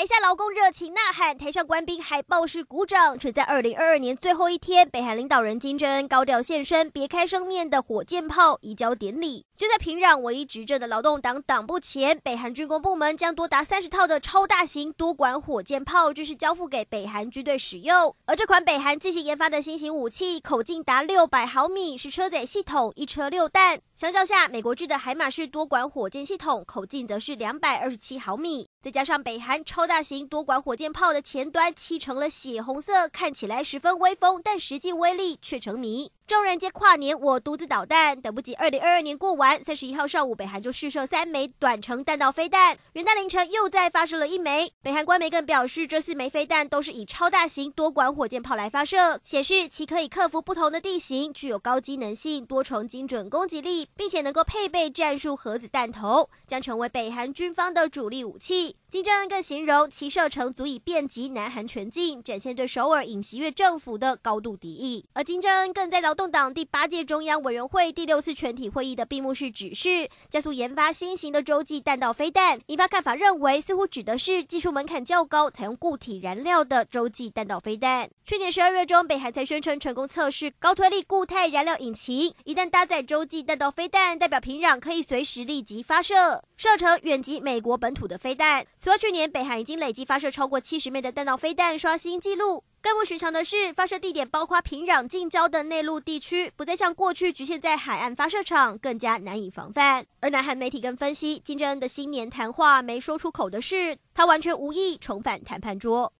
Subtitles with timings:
[0.00, 3.18] 台下劳工热情呐喊，台上官兵还抱式鼓掌。
[3.18, 9.44] 却在二零二二年最后一天，北韩领导人金正恩高调现身，别开生面的火箭炮移交典礼。
[9.54, 18.16] 就在平壤唯一执政的劳动党党部前，北韩军工部门将多达三十套的超大型多管火箭炮，正式交付给北韩军队使用。
[18.24, 23.82] 而这款北韩自行研发的新型武器，口径达六百毫米，是车载系统，一车六弹。
[24.00, 36.12] 相较下，美国制的海马式多管火箭系统口径则是两百二十七毫米，再加上北韩超大型多管火箭炮的前端漆成了血红色，看起来十分威风，但实际威力却成谜。
[36.30, 44.72] 众人皆跨年，我独自捣蛋，等不及二零二二年过完，三十一号上午，北韩就试射三枚短程弹道飞弹，元旦凌晨又再发射了一枚。
[44.80, 58.76] 北韩官媒更表示，这四枚飞弹都是以超大型多管火箭炮来发射，显示其可以克服不同的地形，具有高机能性、多重精准攻击力，并且能够配备战术核子弹头，将成为北韩军方的主力武器。
[58.88, 65.04] 金正恩更形容其射程足以遍及南韩全境，展现对首尔尹锡悦政府的高度敌意。
[65.12, 72.60] 而金正恩更在劳动党第八届中央委员会第六次全体会议的闭幕式指示，加速研发新型的洲际弹道飞弹。
[72.66, 78.06] 引发看法认为，似乎指的是技术门槛较高、采用固体燃料的洲际弹道飞弹。
[78.22, 88.66] 去年十二月中，北韩才宣称成功测试高推力固态燃料引擎，一旦搭载洲际弹道飞弹，代表平壤可以随时立即发射，射程远及美国本土的飞弹。
[88.78, 92.62] 此外，去年北韩已经累计发射超过七十枚的弹道飞弹，刷新纪录。
[92.82, 100.06] 更不寻常的是，发射地点包括平壤近郊的内陆地区，不再像过去局限在海岸发射场，更加难以防范。
[100.20, 106.08] 而南韩媒体更分析，金正恩的新年谈话没说出口的是，他完全无意重返谈判桌。